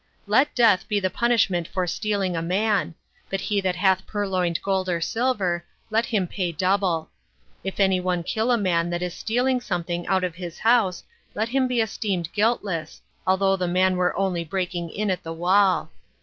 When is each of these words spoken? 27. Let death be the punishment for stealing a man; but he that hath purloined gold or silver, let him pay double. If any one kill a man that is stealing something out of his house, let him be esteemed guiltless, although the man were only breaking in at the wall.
27. 0.25 0.31
Let 0.31 0.55
death 0.55 0.87
be 0.87 0.99
the 0.99 1.11
punishment 1.11 1.67
for 1.67 1.85
stealing 1.85 2.35
a 2.35 2.41
man; 2.41 2.95
but 3.29 3.39
he 3.39 3.61
that 3.61 3.75
hath 3.75 4.07
purloined 4.07 4.59
gold 4.63 4.89
or 4.89 4.99
silver, 4.99 5.63
let 5.91 6.07
him 6.07 6.25
pay 6.25 6.51
double. 6.51 7.11
If 7.63 7.79
any 7.79 7.99
one 7.99 8.23
kill 8.23 8.49
a 8.51 8.57
man 8.57 8.89
that 8.89 9.03
is 9.03 9.13
stealing 9.13 9.61
something 9.61 10.07
out 10.07 10.23
of 10.23 10.33
his 10.33 10.57
house, 10.57 11.03
let 11.35 11.49
him 11.49 11.67
be 11.67 11.81
esteemed 11.81 12.33
guiltless, 12.33 12.99
although 13.27 13.55
the 13.55 13.67
man 13.67 13.95
were 13.95 14.17
only 14.17 14.43
breaking 14.43 14.89
in 14.89 15.11
at 15.11 15.21
the 15.21 15.33
wall. 15.33 15.91